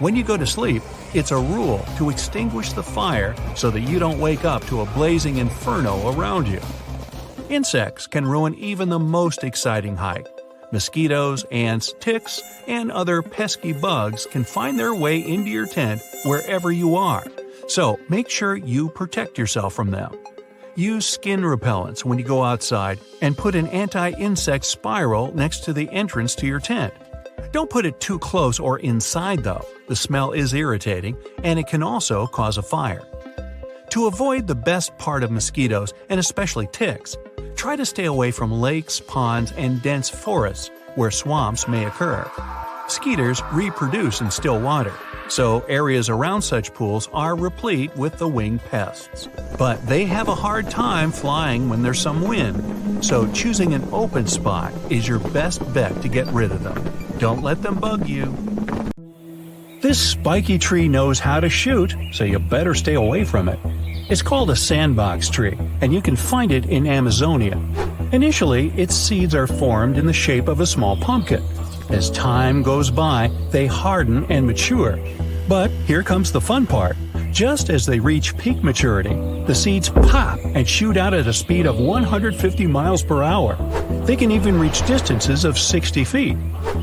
When 0.00 0.14
you 0.14 0.22
go 0.22 0.36
to 0.36 0.46
sleep, 0.46 0.82
it's 1.14 1.32
a 1.32 1.36
rule 1.36 1.84
to 1.96 2.10
extinguish 2.10 2.72
the 2.72 2.82
fire 2.82 3.34
so 3.56 3.70
that 3.70 3.80
you 3.80 3.98
don't 3.98 4.20
wake 4.20 4.44
up 4.44 4.64
to 4.66 4.82
a 4.82 4.86
blazing 4.86 5.38
inferno 5.38 6.12
around 6.12 6.46
you. 6.46 6.60
Insects 7.48 8.06
can 8.06 8.26
ruin 8.26 8.54
even 8.56 8.90
the 8.90 8.98
most 8.98 9.42
exciting 9.42 9.96
hike. 9.96 10.28
Mosquitoes, 10.70 11.44
ants, 11.50 11.94
ticks, 11.98 12.42
and 12.66 12.92
other 12.92 13.22
pesky 13.22 13.72
bugs 13.72 14.26
can 14.26 14.44
find 14.44 14.78
their 14.78 14.94
way 14.94 15.18
into 15.18 15.50
your 15.50 15.66
tent 15.66 16.02
wherever 16.24 16.70
you 16.70 16.96
are, 16.96 17.24
so 17.68 17.98
make 18.08 18.28
sure 18.28 18.54
you 18.56 18.90
protect 18.90 19.38
yourself 19.38 19.72
from 19.72 19.90
them. 19.90 20.12
Use 20.76 21.06
skin 21.06 21.40
repellents 21.40 22.04
when 22.04 22.18
you 22.18 22.24
go 22.24 22.44
outside 22.44 23.00
and 23.22 23.36
put 23.36 23.54
an 23.54 23.66
anti 23.68 24.10
insect 24.10 24.64
spiral 24.64 25.34
next 25.34 25.64
to 25.64 25.72
the 25.72 25.90
entrance 25.90 26.34
to 26.36 26.46
your 26.46 26.60
tent. 26.60 26.92
Don't 27.50 27.70
put 27.70 27.86
it 27.86 27.98
too 27.98 28.18
close 28.18 28.60
or 28.60 28.78
inside 28.78 29.42
though, 29.42 29.66
the 29.88 29.96
smell 29.96 30.32
is 30.32 30.52
irritating 30.52 31.16
and 31.42 31.58
it 31.58 31.66
can 31.66 31.82
also 31.82 32.26
cause 32.26 32.58
a 32.58 32.62
fire. 32.62 33.02
To 33.90 34.06
avoid 34.06 34.46
the 34.46 34.54
best 34.54 34.96
part 34.98 35.22
of 35.22 35.30
mosquitoes, 35.30 35.94
and 36.10 36.20
especially 36.20 36.68
ticks, 36.72 37.16
try 37.58 37.74
to 37.74 37.84
stay 37.84 38.04
away 38.04 38.30
from 38.30 38.52
lakes, 38.52 39.00
ponds, 39.00 39.52
and 39.52 39.82
dense 39.82 40.08
forests 40.08 40.70
where 40.94 41.10
swamps 41.10 41.66
may 41.66 41.84
occur. 41.86 42.24
Skeeters 42.86 43.42
reproduce 43.52 44.20
in 44.20 44.30
still 44.30 44.60
water, 44.60 44.94
so 45.28 45.60
areas 45.68 46.08
around 46.08 46.40
such 46.40 46.72
pools 46.72 47.08
are 47.12 47.34
replete 47.34 47.94
with 47.96 48.16
the 48.16 48.28
winged 48.28 48.64
pests. 48.70 49.28
But 49.58 49.84
they 49.86 50.04
have 50.04 50.28
a 50.28 50.34
hard 50.34 50.70
time 50.70 51.10
flying 51.10 51.68
when 51.68 51.82
there's 51.82 52.00
some 52.00 52.22
wind, 52.22 53.04
so 53.04 53.30
choosing 53.32 53.74
an 53.74 53.86
open 53.92 54.28
spot 54.28 54.72
is 54.88 55.06
your 55.06 55.18
best 55.18 55.60
bet 55.74 56.00
to 56.02 56.08
get 56.08 56.28
rid 56.28 56.52
of 56.52 56.62
them. 56.62 56.80
Don't 57.18 57.42
let 57.42 57.60
them 57.60 57.74
bug 57.80 58.08
you. 58.08 58.34
This 59.82 60.00
spiky 60.00 60.58
tree 60.58 60.88
knows 60.88 61.18
how 61.18 61.40
to 61.40 61.48
shoot, 61.48 61.94
so 62.12 62.24
you 62.24 62.38
better 62.38 62.74
stay 62.74 62.94
away 62.94 63.24
from 63.24 63.48
it. 63.48 63.58
It's 64.10 64.22
called 64.22 64.48
a 64.48 64.56
sandbox 64.56 65.28
tree, 65.28 65.58
and 65.82 65.92
you 65.92 66.00
can 66.00 66.16
find 66.16 66.50
it 66.50 66.64
in 66.64 66.86
Amazonia. 66.86 67.60
Initially, 68.10 68.70
its 68.70 68.94
seeds 68.94 69.34
are 69.34 69.46
formed 69.46 69.98
in 69.98 70.06
the 70.06 70.14
shape 70.14 70.48
of 70.48 70.60
a 70.60 70.66
small 70.66 70.96
pumpkin. 70.96 71.42
As 71.90 72.10
time 72.10 72.62
goes 72.62 72.90
by, 72.90 73.30
they 73.50 73.66
harden 73.66 74.24
and 74.30 74.46
mature. 74.46 74.98
But 75.46 75.70
here 75.86 76.02
comes 76.02 76.32
the 76.32 76.40
fun 76.40 76.66
part. 76.66 76.96
Just 77.32 77.68
as 77.68 77.84
they 77.84 78.00
reach 78.00 78.36
peak 78.38 78.62
maturity, 78.64 79.14
the 79.46 79.54
seeds 79.54 79.90
pop 79.90 80.38
and 80.42 80.66
shoot 80.66 80.96
out 80.96 81.12
at 81.12 81.26
a 81.26 81.32
speed 81.32 81.66
of 81.66 81.78
150 81.78 82.66
miles 82.66 83.02
per 83.02 83.22
hour. 83.22 83.56
They 84.06 84.16
can 84.16 84.30
even 84.30 84.58
reach 84.58 84.86
distances 84.86 85.44
of 85.44 85.58
60 85.58 86.04
feet. 86.04 86.38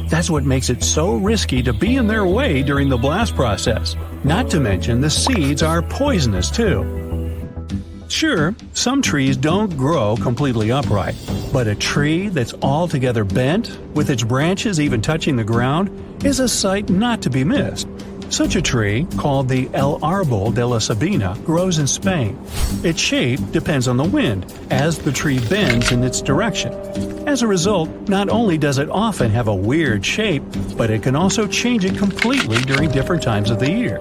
That's 0.09 0.29
what 0.29 0.43
makes 0.43 0.69
it 0.69 0.83
so 0.83 1.15
risky 1.15 1.63
to 1.63 1.73
be 1.73 1.95
in 1.95 2.05
their 2.05 2.27
way 2.27 2.61
during 2.61 2.87
the 2.87 2.97
blast 2.97 3.35
process. 3.35 3.95
Not 4.23 4.51
to 4.51 4.59
mention, 4.59 5.01
the 5.01 5.09
seeds 5.09 5.63
are 5.63 5.81
poisonous 5.81 6.51
too. 6.51 7.04
Sure, 8.07 8.55
some 8.73 9.01
trees 9.01 9.35
don't 9.35 9.75
grow 9.75 10.15
completely 10.17 10.71
upright, 10.71 11.15
but 11.51 11.67
a 11.67 11.75
tree 11.75 12.29
that's 12.29 12.53
altogether 12.61 13.23
bent, 13.23 13.79
with 13.93 14.09
its 14.09 14.23
branches 14.23 14.79
even 14.79 15.01
touching 15.01 15.35
the 15.35 15.43
ground, 15.43 15.89
is 16.23 16.39
a 16.39 16.47
sight 16.47 16.89
not 16.89 17.21
to 17.21 17.29
be 17.29 17.43
missed. 17.43 17.87
Such 18.29 18.55
a 18.55 18.61
tree, 18.61 19.07
called 19.17 19.47
the 19.47 19.69
El 19.73 19.99
Arbol 19.99 20.53
de 20.53 20.65
la 20.65 20.79
Sabina, 20.79 21.37
grows 21.45 21.77
in 21.77 21.87
Spain. 21.87 22.37
Its 22.83 22.99
shape 22.99 23.39
depends 23.51 23.87
on 23.87 23.97
the 23.97 24.03
wind, 24.03 24.51
as 24.71 24.97
the 24.97 25.11
tree 25.11 25.39
bends 25.47 25.91
in 25.91 26.03
its 26.03 26.21
direction. 26.21 26.73
As 27.27 27.43
a 27.43 27.47
result, 27.47 27.89
not 28.09 28.29
only 28.29 28.57
does 28.57 28.77
it 28.77 28.89
often 28.89 29.31
have 29.31 29.47
a 29.47 29.55
weird 29.55 30.05
shape, 30.05 30.43
but 30.75 30.89
it 30.89 31.03
can 31.03 31.15
also 31.15 31.47
change 31.47 31.85
it 31.85 31.97
completely 31.97 32.57
during 32.63 32.91
different 32.91 33.21
times 33.21 33.51
of 33.51 33.59
the 33.59 33.71
year. 33.71 33.99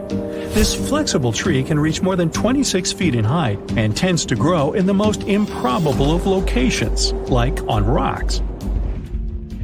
This 0.55 0.75
flexible 0.75 1.33
tree 1.33 1.63
can 1.63 1.79
reach 1.79 2.01
more 2.01 2.17
than 2.17 2.31
26 2.31 2.93
feet 2.93 3.15
in 3.15 3.25
height 3.25 3.59
and 3.77 3.97
tends 3.97 4.25
to 4.27 4.37
grow 4.37 4.73
in 4.73 4.87
the 4.87 4.95
most 4.95 5.23
improbable 5.25 6.15
of 6.15 6.27
locations, 6.27 7.13
like 7.29 7.61
on 7.69 7.85
rocks. 7.85 8.41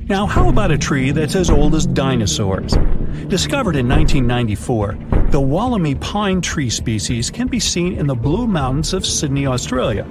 Now, 0.08 0.26
how 0.26 0.48
about 0.48 0.70
a 0.70 0.78
tree 0.78 1.12
that's 1.12 1.36
as 1.36 1.48
old 1.48 1.74
as 1.74 1.86
dinosaurs? 1.86 2.74
Discovered 3.28 3.76
in 3.76 3.88
1994, 3.88 4.98
the 5.30 5.40
Wollemi 5.40 6.00
pine 6.00 6.40
tree 6.40 6.70
species 6.70 7.30
can 7.30 7.46
be 7.46 7.60
seen 7.60 7.92
in 7.94 8.06
the 8.06 8.14
Blue 8.14 8.46
Mountains 8.46 8.92
of 8.92 9.06
Sydney, 9.06 9.46
Australia. 9.46 10.04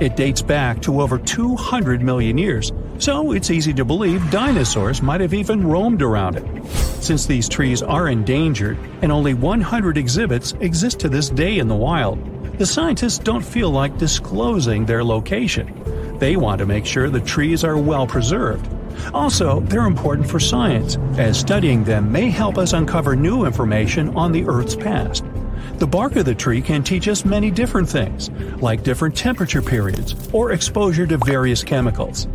It 0.00 0.14
dates 0.14 0.40
back 0.40 0.80
to 0.82 1.00
over 1.00 1.18
200 1.18 2.02
million 2.02 2.38
years, 2.38 2.72
so 2.98 3.32
it's 3.32 3.50
easy 3.50 3.72
to 3.74 3.84
believe 3.84 4.30
dinosaurs 4.30 5.02
might 5.02 5.20
have 5.20 5.34
even 5.34 5.66
roamed 5.66 6.02
around 6.02 6.36
it. 6.36 6.66
Since 7.02 7.26
these 7.26 7.48
trees 7.48 7.82
are 7.82 8.08
endangered 8.08 8.78
and 9.02 9.10
only 9.10 9.34
100 9.34 9.98
exhibits 9.98 10.52
exist 10.60 11.00
to 11.00 11.08
this 11.08 11.28
day 11.28 11.58
in 11.58 11.66
the 11.66 11.74
wild, 11.74 12.18
the 12.58 12.66
scientists 12.66 13.18
don't 13.18 13.44
feel 13.44 13.70
like 13.70 13.98
disclosing 13.98 14.86
their 14.86 15.02
location. 15.02 16.18
They 16.18 16.36
want 16.36 16.60
to 16.60 16.66
make 16.66 16.86
sure 16.86 17.10
the 17.10 17.20
trees 17.20 17.64
are 17.64 17.78
well 17.78 18.06
preserved 18.06 18.68
also, 19.12 19.60
they're 19.60 19.86
important 19.86 20.28
for 20.28 20.40
science, 20.40 20.96
as 21.18 21.38
studying 21.38 21.84
them 21.84 22.10
may 22.10 22.30
help 22.30 22.58
us 22.58 22.72
uncover 22.72 23.16
new 23.16 23.44
information 23.44 24.16
on 24.16 24.32
the 24.32 24.44
Earth's 24.46 24.76
past. 24.76 25.24
The 25.78 25.86
bark 25.86 26.16
of 26.16 26.26
the 26.26 26.34
tree 26.34 26.60
can 26.60 26.82
teach 26.82 27.08
us 27.08 27.24
many 27.24 27.50
different 27.50 27.88
things, 27.88 28.30
like 28.60 28.82
different 28.82 29.16
temperature 29.16 29.62
periods 29.62 30.14
or 30.32 30.52
exposure 30.52 31.06
to 31.06 31.16
various 31.16 31.64
chemicals. 31.64 32.28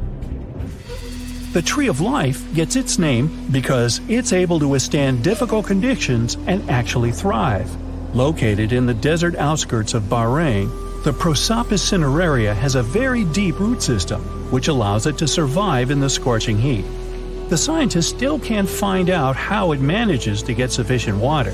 The 1.54 1.62
Tree 1.62 1.88
of 1.88 2.02
Life 2.02 2.54
gets 2.54 2.76
its 2.76 3.00
name 3.00 3.48
because 3.52 4.02
it's 4.10 4.34
able 4.34 4.60
to 4.60 4.68
withstand 4.68 5.24
difficult 5.24 5.66
conditions 5.66 6.36
and 6.48 6.70
actually 6.70 7.12
thrive. 7.12 7.70
Located 8.14 8.74
in 8.74 8.86
the 8.86 8.94
desert 8.94 9.36
outskirts 9.36 9.94
of 9.94 10.04
Bahrain, 10.04 10.85
the 11.06 11.14
Prosopis 11.14 11.84
cineraria 11.86 12.56
has 12.56 12.74
a 12.74 12.82
very 12.82 13.26
deep 13.26 13.60
root 13.60 13.80
system 13.80 14.24
which 14.50 14.70
allows 14.70 15.06
it 15.06 15.16
to 15.20 15.28
survive 15.28 15.92
in 15.92 16.00
the 16.00 16.10
scorching 16.10 16.58
heat. 16.58 16.84
The 17.48 17.58
scientists 17.60 18.08
still 18.08 18.40
can't 18.40 18.68
find 18.68 19.12
out 19.12 19.36
how 19.36 19.72
it 19.72 19.80
manages 19.80 20.42
to 20.42 20.56
get 20.56 20.72
sufficient 20.72 21.20
water. 21.20 21.54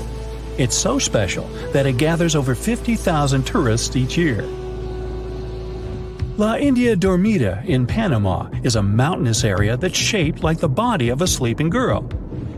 It's 0.56 0.74
so 0.74 0.98
special 0.98 1.48
that 1.74 1.84
it 1.84 1.98
gathers 1.98 2.34
over 2.34 2.54
50,000 2.54 3.44
tourists 3.44 3.94
each 3.94 4.16
year. 4.16 4.42
La 6.38 6.56
India 6.56 6.96
Dormida 6.96 7.62
in 7.66 7.86
Panama 7.86 8.48
is 8.62 8.76
a 8.76 8.82
mountainous 8.82 9.44
area 9.44 9.76
that's 9.76 9.98
shaped 9.98 10.42
like 10.42 10.60
the 10.60 10.68
body 10.68 11.10
of 11.10 11.20
a 11.20 11.26
sleeping 11.26 11.68
girl. 11.68 12.08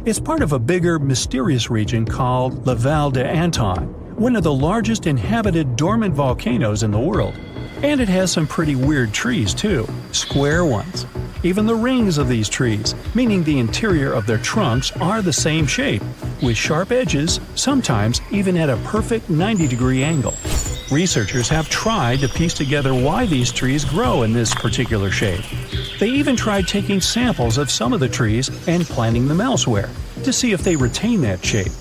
It's 0.05 0.21
part 0.21 0.43
of 0.43 0.53
a 0.53 0.61
bigger, 0.61 1.01
mysterious 1.01 1.71
region 1.71 2.05
called 2.05 2.69
La 2.69 2.77
Val 2.77 3.11
de 3.11 3.27
Anton, 3.27 4.04
one 4.17 4.37
of 4.37 4.45
the 4.45 4.53
largest 4.53 5.07
inhabited 5.07 5.75
dormant 5.75 6.15
volcanoes 6.15 6.85
in 6.85 6.91
the 6.93 6.99
world. 6.99 7.35
And 7.83 8.01
it 8.01 8.09
has 8.09 8.31
some 8.31 8.47
pretty 8.47 8.77
weird 8.77 9.13
trees 9.13 9.53
too, 9.53 9.89
square 10.13 10.65
ones. 10.65 11.05
Even 11.43 11.67
the 11.67 11.75
rings 11.75 12.17
of 12.17 12.29
these 12.29 12.49
trees, 12.49 12.95
meaning 13.15 13.43
the 13.43 13.59
interior 13.59 14.13
of 14.13 14.27
their 14.27 14.39
trunks, 14.39 14.93
are 14.99 15.21
the 15.21 15.33
same 15.33 15.67
shape, 15.67 16.03
with 16.41 16.57
sharp 16.57 16.93
edges, 16.93 17.41
sometimes 17.57 18.21
even 18.31 18.57
at 18.57 18.71
a 18.71 18.77
perfect 18.79 19.29
90 19.29 19.67
degree 19.67 20.03
angle. 20.03 20.35
Researchers 20.93 21.49
have 21.49 21.69
tried 21.69 22.21
to 22.21 22.29
piece 22.29 22.55
together 22.55 22.95
why 22.95 23.27
these 23.27 23.51
trees 23.51 23.85
grow 23.85 24.23
in 24.23 24.33
this 24.33 24.55
particular 24.55 25.11
shape. 25.11 25.45
They 25.99 26.09
even 26.09 26.37
tried 26.37 26.69
taking 26.69 27.01
samples 27.01 27.59
of 27.59 27.71
some 27.71 27.93
of 27.93 28.01
the 28.01 28.09
trees 28.09 28.49
and 28.69 28.85
planting 28.85 29.27
them 29.27 29.41
elsewhere 29.41 29.91
to 30.23 30.33
see 30.33 30.53
if 30.53 30.63
they 30.63 30.77
retain 30.77 31.21
that 31.23 31.45
shape. 31.45 31.73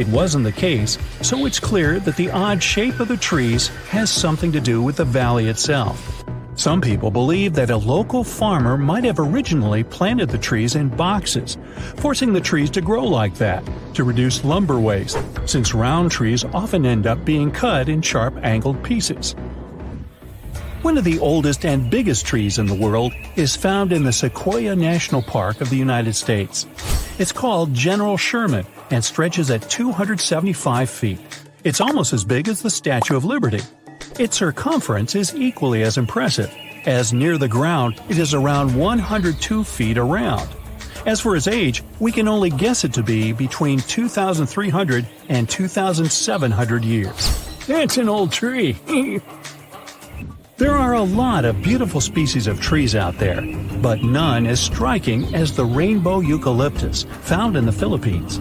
It 0.00 0.08
wasn't 0.08 0.44
the 0.44 0.52
case, 0.52 0.96
so 1.20 1.44
it's 1.44 1.60
clear 1.60 2.00
that 2.00 2.16
the 2.16 2.30
odd 2.30 2.62
shape 2.62 3.00
of 3.00 3.08
the 3.08 3.18
trees 3.18 3.68
has 3.90 4.08
something 4.10 4.50
to 4.52 4.58
do 4.58 4.82
with 4.82 4.96
the 4.96 5.04
valley 5.04 5.48
itself. 5.48 6.24
Some 6.54 6.80
people 6.80 7.10
believe 7.10 7.52
that 7.52 7.68
a 7.68 7.76
local 7.76 8.24
farmer 8.24 8.78
might 8.78 9.04
have 9.04 9.18
originally 9.18 9.84
planted 9.84 10.30
the 10.30 10.38
trees 10.38 10.74
in 10.74 10.88
boxes, 10.88 11.58
forcing 11.96 12.32
the 12.32 12.40
trees 12.40 12.70
to 12.70 12.80
grow 12.80 13.04
like 13.04 13.34
that 13.34 13.62
to 13.92 14.04
reduce 14.04 14.42
lumber 14.42 14.80
waste, 14.80 15.18
since 15.44 15.74
round 15.74 16.10
trees 16.10 16.44
often 16.44 16.86
end 16.86 17.06
up 17.06 17.22
being 17.26 17.50
cut 17.50 17.90
in 17.90 18.00
sharp 18.00 18.34
angled 18.42 18.82
pieces. 18.82 19.34
One 20.80 20.96
of 20.96 21.04
the 21.04 21.18
oldest 21.18 21.66
and 21.66 21.90
biggest 21.90 22.24
trees 22.24 22.58
in 22.58 22.64
the 22.64 22.74
world 22.74 23.12
is 23.36 23.54
found 23.54 23.92
in 23.92 24.04
the 24.04 24.14
Sequoia 24.14 24.74
National 24.74 25.20
Park 25.20 25.60
of 25.60 25.68
the 25.68 25.76
United 25.76 26.14
States. 26.14 26.66
It's 27.18 27.32
called 27.32 27.74
General 27.74 28.16
Sherman 28.16 28.64
and 28.90 29.04
stretches 29.04 29.50
at 29.50 29.68
275 29.70 30.90
feet. 30.90 31.20
It's 31.64 31.80
almost 31.80 32.12
as 32.12 32.24
big 32.24 32.48
as 32.48 32.62
the 32.62 32.70
Statue 32.70 33.16
of 33.16 33.24
Liberty. 33.24 33.60
Its 34.18 34.36
circumference 34.36 35.14
is 35.14 35.34
equally 35.34 35.82
as 35.82 35.98
impressive, 35.98 36.54
as 36.86 37.12
near 37.12 37.38
the 37.38 37.48
ground 37.48 38.00
it 38.08 38.18
is 38.18 38.34
around 38.34 38.74
102 38.74 39.64
feet 39.64 39.98
around. 39.98 40.48
As 41.06 41.20
for 41.20 41.36
its 41.36 41.48
age, 41.48 41.82
we 41.98 42.12
can 42.12 42.28
only 42.28 42.50
guess 42.50 42.84
it 42.84 42.92
to 42.94 43.02
be 43.02 43.32
between 43.32 43.80
2,300 43.80 45.06
and 45.28 45.48
2,700 45.48 46.84
years. 46.84 47.66
That's 47.66 47.96
an 47.96 48.08
old 48.08 48.32
tree. 48.32 48.76
There 50.60 50.76
are 50.76 50.92
a 50.92 51.02
lot 51.02 51.46
of 51.46 51.62
beautiful 51.62 52.02
species 52.02 52.46
of 52.46 52.60
trees 52.60 52.94
out 52.94 53.16
there, 53.16 53.40
but 53.80 54.02
none 54.02 54.46
as 54.46 54.60
striking 54.60 55.34
as 55.34 55.56
the 55.56 55.64
rainbow 55.64 56.20
eucalyptus 56.20 57.04
found 57.22 57.56
in 57.56 57.64
the 57.64 57.72
Philippines. 57.72 58.38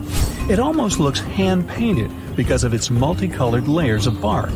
It 0.49 0.59
almost 0.59 0.99
looks 0.99 1.21
hand 1.21 1.69
painted 1.69 2.11
because 2.35 2.65
of 2.65 2.73
its 2.73 2.89
multicolored 2.89 3.69
layers 3.69 4.05
of 4.05 4.19
bark. 4.19 4.51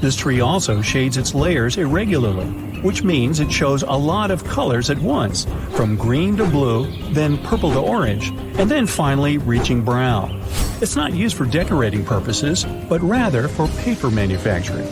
This 0.00 0.16
tree 0.16 0.40
also 0.40 0.80
shades 0.80 1.18
its 1.18 1.34
layers 1.34 1.76
irregularly, 1.76 2.46
which 2.80 3.02
means 3.02 3.38
it 3.38 3.52
shows 3.52 3.82
a 3.82 3.92
lot 3.92 4.30
of 4.30 4.42
colors 4.44 4.88
at 4.88 4.96
once, 4.96 5.44
from 5.72 5.96
green 5.96 6.38
to 6.38 6.46
blue, 6.46 6.90
then 7.12 7.36
purple 7.36 7.70
to 7.72 7.80
orange, 7.80 8.30
and 8.58 8.70
then 8.70 8.86
finally 8.86 9.36
reaching 9.36 9.84
brown. 9.84 10.40
It's 10.80 10.96
not 10.96 11.12
used 11.12 11.36
for 11.36 11.44
decorating 11.44 12.02
purposes, 12.02 12.64
but 12.88 13.02
rather 13.02 13.46
for 13.46 13.68
paper 13.84 14.10
manufacturing. 14.10 14.88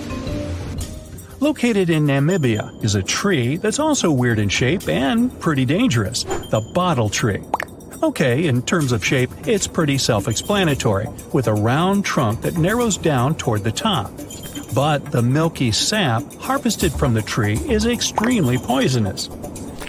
Located 1.42 1.90
in 1.90 2.06
Namibia 2.06 2.84
is 2.84 2.94
a 2.94 3.02
tree 3.02 3.56
that's 3.56 3.80
also 3.80 4.12
weird 4.12 4.38
in 4.38 4.49
shape 4.49 4.88
and 4.88 5.40
pretty 5.40 5.64
dangerous 5.64 6.22
the 6.22 6.61
bottle 6.72 7.08
tree. 7.08 7.42
Okay, 8.00 8.46
in 8.46 8.62
terms 8.62 8.92
of 8.92 9.04
shape, 9.04 9.28
it's 9.44 9.66
pretty 9.66 9.99
self 9.99 10.28
explanatory, 10.28 11.08
with 11.32 11.49
a 11.49 11.52
round 11.52 12.04
trunk 12.04 12.42
that 12.42 12.58
narrows 12.58 12.96
down 12.96 13.34
toward 13.34 13.64
the 13.64 13.72
top. 13.72 14.12
But 14.72 15.11
the 15.11 15.20
milky 15.20 15.72
sap 15.72 16.22
harvested 16.34 16.92
from 16.92 17.12
the 17.12 17.22
tree 17.22 17.56
is 17.68 17.87
extremely 17.87 18.56
poisonous. 18.56 19.28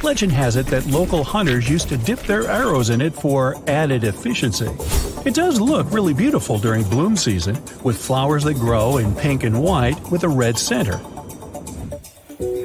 Legend 0.01 0.31
has 0.31 0.55
it 0.55 0.65
that 0.67 0.87
local 0.87 1.23
hunters 1.23 1.69
used 1.69 1.87
to 1.89 1.97
dip 1.97 2.21
their 2.21 2.47
arrows 2.47 2.89
in 2.89 2.99
it 2.99 3.13
for 3.13 3.57
added 3.67 4.05
efficiency. 4.05 4.71
It 5.23 5.35
does 5.35 5.61
look 5.61 5.91
really 5.91 6.15
beautiful 6.15 6.57
during 6.57 6.83
bloom 6.89 7.15
season, 7.15 7.61
with 7.83 8.03
flowers 8.03 8.43
that 8.45 8.55
grow 8.55 8.97
in 8.97 9.13
pink 9.13 9.43
and 9.43 9.61
white 9.61 10.01
with 10.09 10.23
a 10.23 10.29
red 10.29 10.57
center. 10.57 10.99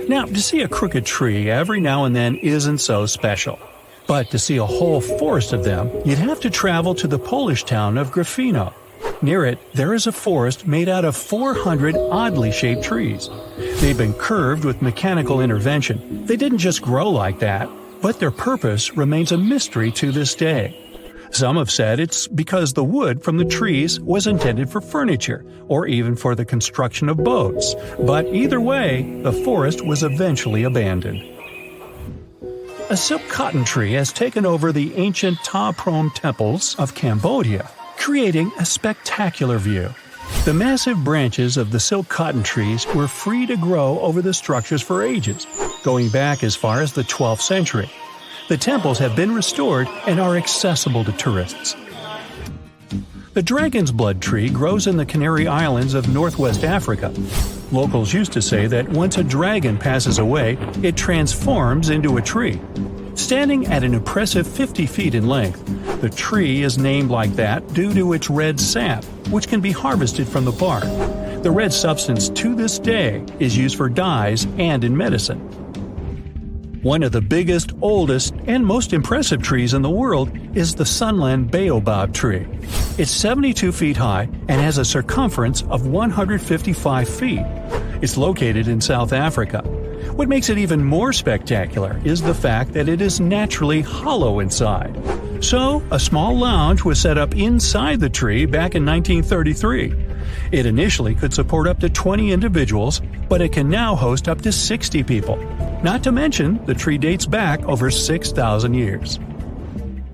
Now, 0.09 0.25
to 0.25 0.41
see 0.41 0.62
a 0.62 0.69
crooked 0.69 1.05
tree 1.05 1.50
every 1.50 1.81
now 1.81 2.05
and 2.05 2.17
then 2.17 2.37
isn't 2.37 2.79
so 2.79 3.05
special. 3.05 3.59
But 4.07 4.31
to 4.31 4.38
see 4.38 4.57
a 4.57 4.65
whole 4.65 5.03
forest 5.03 5.53
of 5.53 5.65
them, 5.65 5.91
you'd 6.07 6.17
have 6.17 6.41
to 6.41 6.50
travel 6.50 6.95
to 6.95 7.07
the 7.07 7.19
Polish 7.19 7.65
town 7.65 7.99
of 7.99 8.11
Gryfino. 8.11 8.73
Near 9.21 9.45
it, 9.45 9.59
there 9.75 9.93
is 9.93 10.07
a 10.07 10.12
forest 10.12 10.67
made 10.67 10.88
out 10.88 11.05
of 11.05 11.15
400 11.15 11.95
oddly 11.95 12.53
shaped 12.53 12.85
trees. 12.85 13.29
They've 13.59 13.99
been 13.99 14.15
curved 14.15 14.65
with 14.65 14.81
mechanical 14.81 15.43
intervention. 15.43 16.25
They 16.25 16.37
didn't 16.37 16.59
just 16.59 16.81
grow 16.81 17.11
like 17.11 17.41
that, 17.41 17.69
but 18.00 18.19
their 18.19 18.31
purpose 18.31 18.97
remains 18.97 19.31
a 19.31 19.37
mystery 19.37 19.93
to 19.93 20.11
this 20.11 20.35
day. 20.35 20.88
Some 21.30 21.56
have 21.56 21.70
said 21.70 22.00
it's 22.00 22.26
because 22.26 22.73
the 22.73 22.85
wood 22.85 23.23
from 23.23 23.37
the 23.37 23.44
trees 23.44 24.00
was 24.00 24.26
intended 24.26 24.70
for 24.70 24.80
furniture 24.80 25.44
or 25.68 25.87
even 25.87 26.16
for 26.16 26.35
the 26.35 26.44
construction 26.44 27.08
of 27.08 27.18
boats, 27.18 27.75
but 28.00 28.26
either 28.26 28.61
way, 28.61 29.20
the 29.23 29.32
forest 29.32 29.85
was 29.85 30.02
eventually 30.02 30.64
abandoned. 30.64 31.23
A 32.90 32.97
silk 32.97 33.23
cotton 33.28 33.64
tree 33.64 33.92
has 33.92 34.12
taken 34.12 34.47
over 34.47 34.73
the 34.73 34.94
ancient 34.97 35.38
Ta 35.44 35.73
Prohm 35.73 36.12
temples 36.14 36.75
of 36.76 36.94
Cambodia, 36.94 37.70
creating 37.99 38.50
a 38.58 38.64
spectacular 38.64 39.58
view. 39.58 39.94
The 40.44 40.54
massive 40.54 41.04
branches 41.04 41.58
of 41.58 41.70
the 41.70 41.80
silk 41.80 42.08
cotton 42.08 42.42
trees 42.42 42.87
were 42.94 43.08
free 43.08 43.47
to 43.47 43.56
grow 43.56 43.99
over 44.00 44.23
the 44.23 44.32
structures 44.32 44.80
for 44.80 45.02
ages, 45.02 45.47
going 45.85 46.08
back 46.08 46.42
as 46.42 46.56
far 46.56 46.80
as 46.80 46.94
the 46.94 47.02
12th 47.02 47.42
century. 47.42 47.90
The 48.49 48.57
temples 48.57 48.99
have 48.99 49.14
been 49.14 49.35
restored 49.35 49.88
and 50.07 50.19
are 50.19 50.35
accessible 50.38 51.05
to 51.05 51.12
tourists. 51.12 51.76
The 53.35 53.43
dragon's 53.43 53.93
blood 53.93 54.23
tree 54.23 54.49
grows 54.49 54.87
in 54.87 54.97
the 54.97 55.05
Canary 55.05 55.47
Islands 55.47 55.93
of 55.93 56.09
northwest 56.09 56.64
Africa. 56.64 57.12
Locals 57.73 58.14
used 58.14 58.33
to 58.33 58.40
say 58.40 58.67
that 58.67 58.88
once 58.88 59.19
a 59.19 59.23
dragon 59.23 59.76
passes 59.76 60.19
away, 60.19 60.57
it 60.83 60.97
transforms 60.97 61.90
into 61.90 62.17
a 62.17 62.23
tree. 62.23 62.59
Standing 63.17 63.67
at 63.67 63.85
an 63.85 63.93
impressive 63.93 64.47
50 64.47 64.87
feet 64.87 65.14
in 65.14 65.28
length, 65.28 65.62
the 66.00 66.09
tree 66.09 66.62
is 66.62 66.78
named 66.78 67.11
like 67.11 67.35
that 67.35 67.75
due 67.75 67.93
to 67.93 68.14
its 68.14 68.31
red 68.31 68.59
sap, 68.59 69.05
which 69.28 69.49
can 69.49 69.61
be 69.61 69.73
harvested 69.73 70.26
from 70.26 70.47
the 70.47 70.52
bark. 70.52 70.85
The 71.43 71.50
red 71.50 71.75
substance 71.75 72.31
to 72.31 72.55
this 72.55 72.78
day 72.78 73.23
is 73.40 73.59
used 73.59 73.76
for 73.76 73.90
dyes 73.90 74.47
and 74.57 74.85
in 74.85 74.97
medicine. 74.97 75.67
One 76.82 77.02
of 77.02 77.11
the 77.11 77.20
biggest, 77.20 77.73
oldest, 77.82 78.35
and 78.47 78.64
most 78.64 78.92
impressive 78.92 79.42
trees 79.42 79.75
in 79.75 79.82
the 79.82 79.90
world 79.90 80.30
is 80.56 80.76
the 80.76 80.87
Sunland 80.87 81.50
Baobab 81.50 82.14
tree. 82.14 82.47
It's 82.97 83.11
72 83.11 83.73
feet 83.73 83.97
high 83.97 84.28
and 84.47 84.61
has 84.61 84.78
a 84.78 84.85
circumference 84.85 85.62
of 85.62 85.88
155 85.88 87.08
feet. 87.08 87.44
It's 88.00 88.16
located 88.16 88.68
in 88.68 88.80
South 88.80 89.12
Africa. 89.12 89.62
What 90.14 90.28
makes 90.28 90.50
it 90.50 90.58
even 90.58 90.85
more 90.85 91.12
spectacular 91.12 92.00
is 92.04 92.23
the 92.23 92.35
fact 92.35 92.75
that 92.75 92.88
it 92.88 93.00
is 93.00 93.18
naturally 93.18 93.80
hollow 93.80 94.38
inside. 94.38 94.97
So, 95.42 95.82
a 95.90 95.99
small 95.99 96.38
lounge 96.38 96.85
was 96.85 97.00
set 97.00 97.18
up 97.18 97.37
inside 97.37 97.99
the 97.99 98.08
tree 98.08 98.47
back 98.47 98.76
in 98.76 98.87
1933. 98.87 99.94
It 100.52 100.64
initially 100.64 101.16
could 101.16 101.35
support 101.35 101.66
up 101.66 101.80
to 101.80 101.88
20 101.88 102.30
individuals, 102.30 103.02
but 103.28 103.40
it 103.40 103.52
can 103.52 103.68
now 103.68 103.97
host 103.97 104.28
up 104.28 104.42
to 104.42 104.52
60 104.52 105.02
people. 105.02 105.38
Not 105.82 106.02
to 106.02 106.12
mention, 106.12 106.64
the 106.66 106.75
tree 106.75 106.99
dates 106.99 107.25
back 107.25 107.62
over 107.64 107.88
6,000 107.88 108.75
years. 108.75 109.20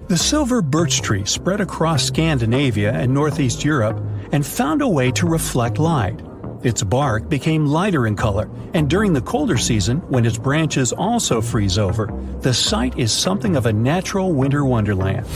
The 0.08 0.18
silver 0.18 0.60
birch 0.60 1.00
tree 1.00 1.24
spread 1.24 1.62
across 1.62 2.04
Scandinavia 2.04 2.92
and 2.92 3.14
northeast 3.14 3.64
Europe 3.64 3.98
and 4.32 4.44
found 4.44 4.82
a 4.82 4.88
way 4.88 5.10
to 5.12 5.26
reflect 5.26 5.78
light. 5.78 6.20
Its 6.62 6.82
bark 6.82 7.30
became 7.30 7.64
lighter 7.64 8.06
in 8.06 8.14
color, 8.14 8.50
and 8.74 8.90
during 8.90 9.14
the 9.14 9.22
colder 9.22 9.56
season, 9.56 9.98
when 10.10 10.26
its 10.26 10.36
branches 10.36 10.92
also 10.92 11.40
freeze 11.40 11.78
over, 11.78 12.12
the 12.40 12.52
site 12.52 12.98
is 12.98 13.10
something 13.10 13.56
of 13.56 13.64
a 13.64 13.72
natural 13.72 14.34
winter 14.34 14.66
wonderland. 14.66 15.26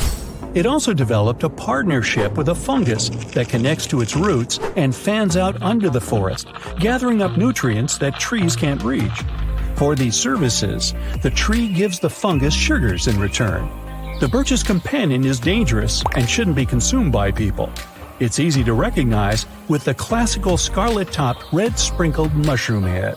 It 0.55 0.67
also 0.67 0.93
developed 0.93 1.43
a 1.43 1.49
partnership 1.49 2.37
with 2.37 2.51
a 2.51 2.55
fungus 2.55 3.09
that 3.33 3.49
connects 3.49 3.87
to 3.87 4.03
its 4.03 4.15
roots 4.15 4.59
and 4.77 4.95
fans 4.95 5.39
out 5.39 5.63
under 5.63 5.89
the 5.89 6.01
forest, 6.03 6.49
gathering 6.79 7.23
up 7.23 7.39
nutrients 7.39 7.97
that 7.99 8.21
trees 8.21 8.57
can't 8.57 8.83
reach. 8.83 9.25
For 9.79 9.95
these 9.95 10.17
services, 10.17 10.93
the 11.23 11.31
tree 11.31 11.73
gives 11.73 12.01
the 12.01 12.11
fungus 12.11 12.53
sugars 12.53 13.07
in 13.07 13.17
return. 13.21 13.71
The 14.19 14.27
birch's 14.27 14.65
companion 14.65 15.25
is 15.25 15.39
dangerous 15.39 16.03
and 16.17 16.29
shouldn't 16.29 16.57
be 16.57 16.67
consumed 16.67 17.13
by 17.13 17.31
people. 17.31 17.71
It's 18.19 18.41
easy 18.41 18.65
to 18.65 18.73
recognize 18.73 19.47
with 19.69 19.85
the 19.85 19.95
classical 19.95 20.57
scarlet 20.57 21.13
topped 21.13 21.45
red 21.53 21.79
sprinkled 21.79 22.35
mushroom 22.35 22.83
head. 22.83 23.17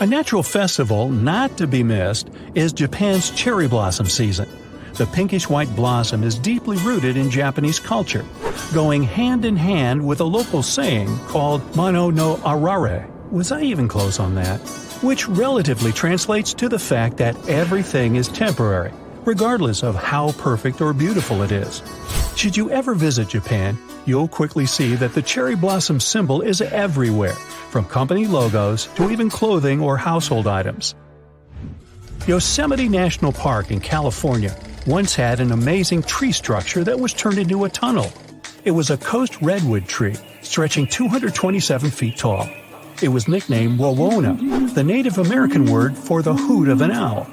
A 0.00 0.06
natural 0.06 0.42
festival 0.42 1.10
not 1.10 1.58
to 1.58 1.66
be 1.66 1.82
missed 1.82 2.30
is 2.54 2.72
Japan's 2.72 3.30
cherry 3.30 3.68
blossom 3.68 4.06
season. 4.06 4.48
The 4.94 5.04
pinkish 5.04 5.50
white 5.50 5.76
blossom 5.76 6.24
is 6.24 6.38
deeply 6.38 6.78
rooted 6.78 7.18
in 7.18 7.30
Japanese 7.30 7.78
culture, 7.78 8.24
going 8.72 9.02
hand 9.02 9.44
in 9.44 9.56
hand 9.56 10.06
with 10.06 10.20
a 10.20 10.24
local 10.24 10.62
saying 10.62 11.14
called 11.26 11.76
Mono 11.76 12.08
no 12.08 12.36
Arare. 12.36 13.06
Was 13.30 13.52
I 13.52 13.60
even 13.60 13.86
close 13.86 14.18
on 14.18 14.34
that? 14.36 14.62
Which 15.02 15.26
relatively 15.28 15.92
translates 15.92 16.52
to 16.54 16.68
the 16.68 16.78
fact 16.78 17.16
that 17.16 17.48
everything 17.48 18.16
is 18.16 18.28
temporary, 18.28 18.92
regardless 19.24 19.82
of 19.82 19.94
how 19.94 20.32
perfect 20.32 20.82
or 20.82 20.92
beautiful 20.92 21.40
it 21.40 21.52
is. 21.52 21.82
Should 22.36 22.54
you 22.54 22.70
ever 22.70 22.94
visit 22.94 23.28
Japan, 23.28 23.78
you'll 24.04 24.28
quickly 24.28 24.66
see 24.66 24.96
that 24.96 25.14
the 25.14 25.22
cherry 25.22 25.56
blossom 25.56 26.00
symbol 26.00 26.42
is 26.42 26.60
everywhere, 26.60 27.34
from 27.70 27.86
company 27.86 28.26
logos 28.26 28.88
to 28.96 29.10
even 29.10 29.30
clothing 29.30 29.80
or 29.80 29.96
household 29.96 30.46
items. 30.46 30.94
Yosemite 32.26 32.88
National 32.88 33.32
Park 33.32 33.70
in 33.70 33.80
California 33.80 34.54
once 34.86 35.14
had 35.14 35.40
an 35.40 35.52
amazing 35.52 36.02
tree 36.02 36.32
structure 36.32 36.84
that 36.84 37.00
was 37.00 37.14
turned 37.14 37.38
into 37.38 37.64
a 37.64 37.70
tunnel. 37.70 38.12
It 38.64 38.72
was 38.72 38.90
a 38.90 38.98
coast 38.98 39.40
redwood 39.40 39.86
tree, 39.88 40.16
stretching 40.42 40.86
227 40.86 41.90
feet 41.90 42.18
tall. 42.18 42.46
It 43.02 43.08
was 43.08 43.28
nicknamed 43.28 43.78
Wawona, 43.78 44.74
the 44.74 44.84
Native 44.84 45.16
American 45.16 45.64
word 45.64 45.96
for 45.96 46.20
the 46.20 46.34
hoot 46.34 46.68
of 46.68 46.82
an 46.82 46.90
owl. 46.90 47.26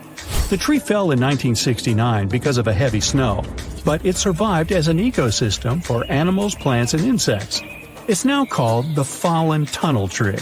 The 0.50 0.56
tree 0.56 0.80
fell 0.80 1.12
in 1.12 1.20
1969 1.20 2.30
because 2.30 2.58
of 2.58 2.68
a 2.68 2.74
heavy 2.74 3.02
snow, 3.02 3.44
but 3.84 4.06
it 4.06 4.16
survived 4.16 4.72
as 4.72 4.88
an 4.88 4.98
ecosystem 4.98 5.84
for 5.84 6.10
animals, 6.10 6.56
plants, 6.56 6.94
and 6.94 7.04
insects. 7.04 7.62
It's 8.08 8.24
now 8.24 8.46
called 8.46 8.96
the 8.96 9.04
fallen 9.04 9.66
tunnel 9.66 10.08
tree. 10.08 10.40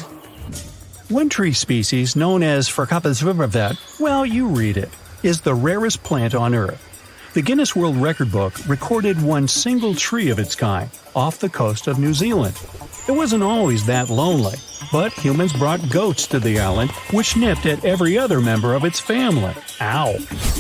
One 1.10 1.30
tree 1.30 1.54
species 1.54 2.16
known 2.16 2.44
as 2.44 2.70
Verkapasvivervet, 2.70 4.00
well, 4.00 4.28
you 4.28 4.50
read 4.50 4.78
it, 4.78 4.90
is 5.24 5.42
the 5.42 5.56
rarest 5.56 6.04
plant 6.04 6.36
on 6.36 6.54
Earth. 6.54 6.95
The 7.36 7.42
Guinness 7.42 7.76
World 7.76 7.98
Record 7.98 8.32
book 8.32 8.54
recorded 8.66 9.22
one 9.22 9.50
single 9.50 9.94
tree 9.94 10.30
of 10.30 10.40
its 10.40 10.56
kind 10.56 10.90
off 11.18 11.38
the 11.38 11.50
coast 11.50 11.88
of 11.88 12.00
New 12.00 12.14
Zealand. 12.14 12.58
It 13.10 13.12
wasn't 13.12 13.44
always 13.44 13.86
that 13.88 14.10
lonely, 14.10 14.56
but 14.90 15.12
humans 15.12 15.52
brought 15.52 15.90
goats 15.90 16.28
to 16.28 16.40
the 16.40 16.62
island, 16.62 16.92
which 17.12 17.36
nipped 17.36 17.66
at 17.66 17.84
every 17.84 18.18
other 18.18 18.40
member 18.40 18.74
of 18.74 18.86
its 18.86 19.02
family. 19.02 19.54
Ow! 19.82 20.16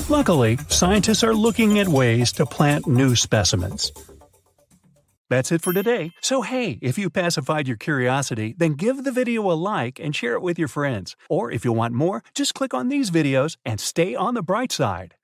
Luckily, 0.09 0.57
scientists 0.67 1.23
are 1.23 1.33
looking 1.33 1.79
at 1.79 1.87
ways 1.87 2.33
to 2.33 2.45
plant 2.45 2.85
new 2.87 3.15
specimens. 3.15 3.93
That's 5.29 5.53
it 5.53 5.61
for 5.61 5.71
today. 5.71 6.11
So 6.19 6.41
hey, 6.41 6.77
if 6.81 6.97
you 6.97 7.09
pacified 7.09 7.69
your 7.69 7.77
curiosity, 7.77 8.53
then 8.57 8.73
give 8.73 9.05
the 9.05 9.13
video 9.13 9.49
a 9.49 9.53
like 9.53 9.97
and 10.01 10.13
share 10.13 10.33
it 10.33 10.41
with 10.41 10.59
your 10.59 10.67
friends. 10.67 11.15
Or 11.29 11.49
if 11.49 11.63
you 11.63 11.71
want 11.71 11.93
more, 11.93 12.21
just 12.33 12.53
click 12.53 12.73
on 12.73 12.89
these 12.89 13.11
videos 13.11 13.55
and 13.65 13.79
stay 13.79 14.13
on 14.13 14.33
the 14.33 14.43
bright 14.43 14.73
side. 14.73 15.15